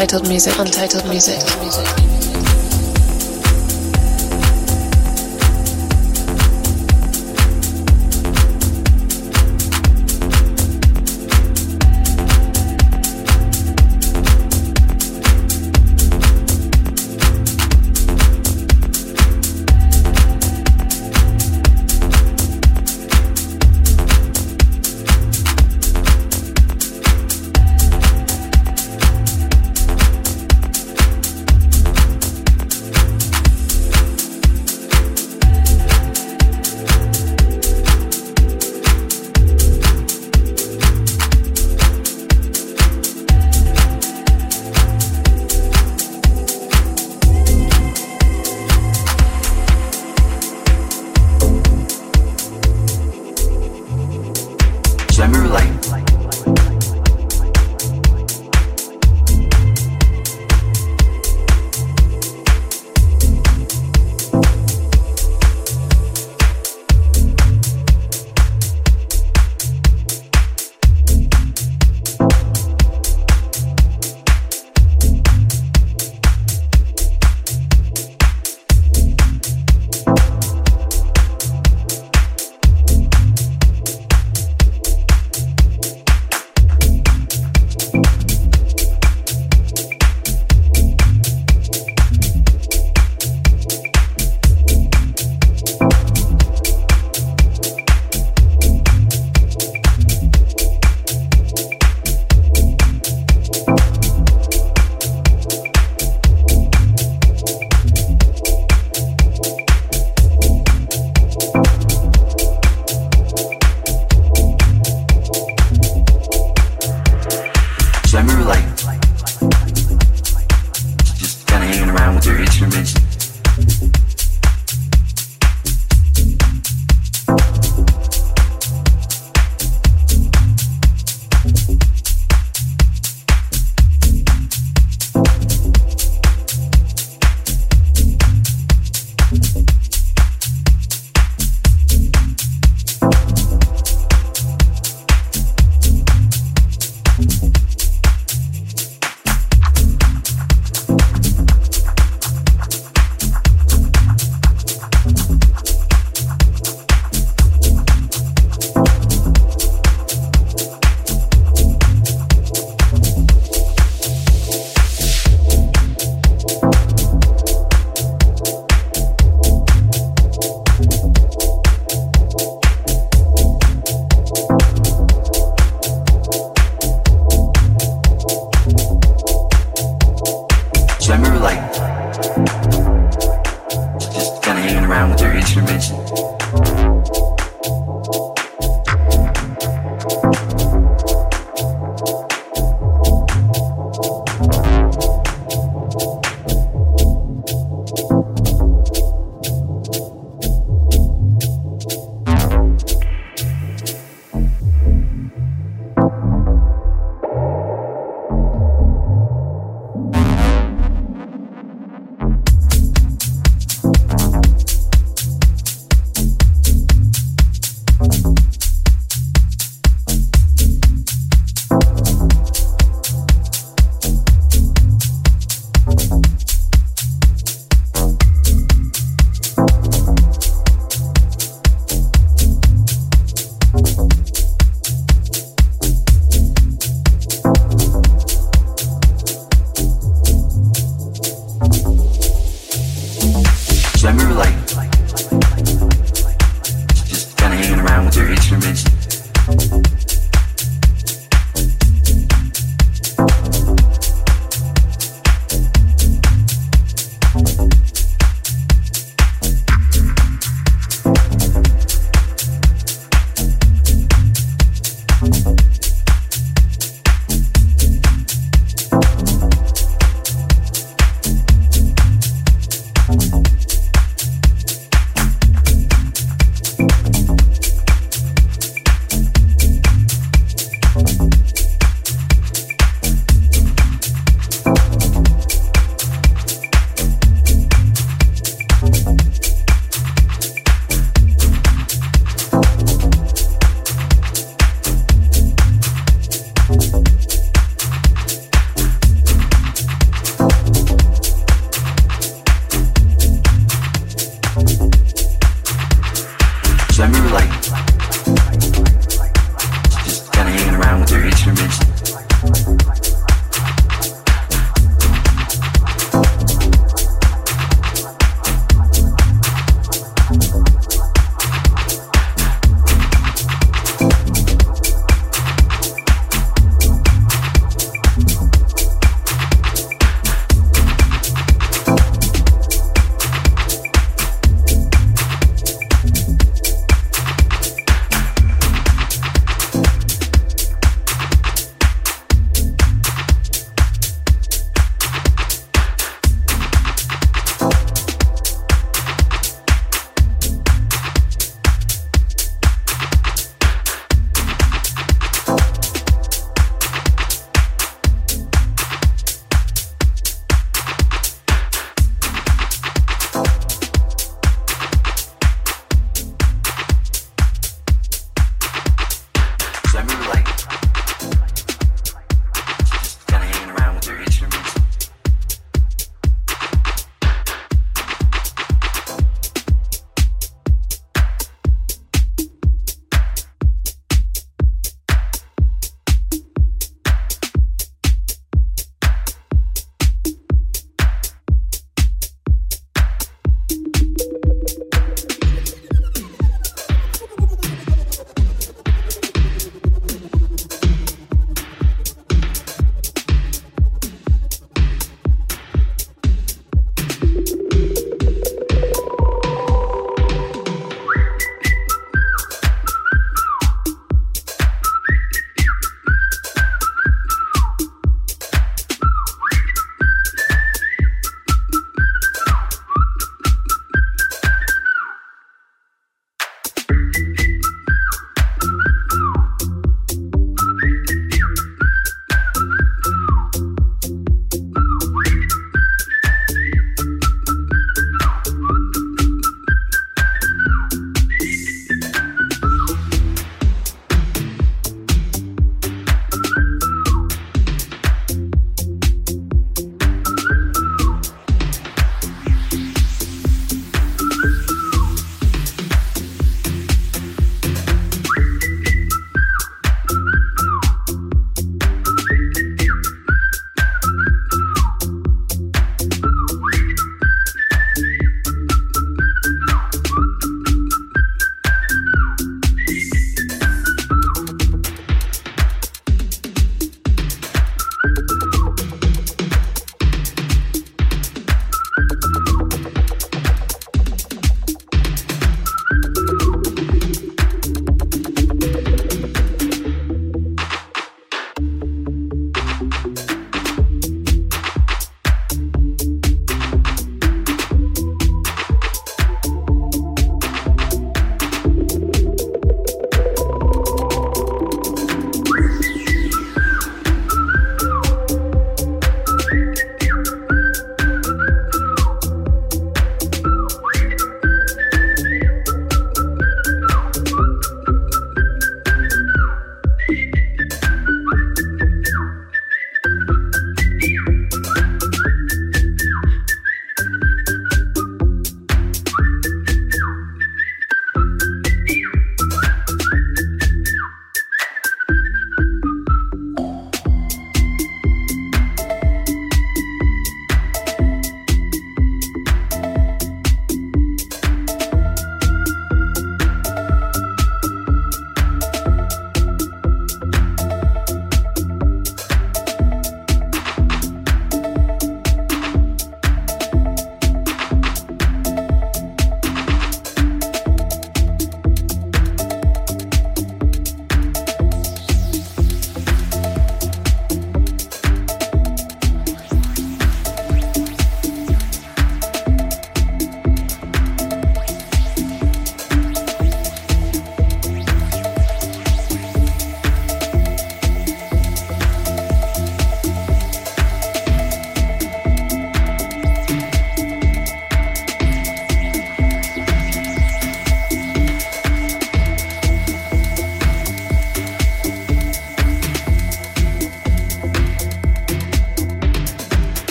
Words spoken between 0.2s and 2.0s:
music, untitled music. Music.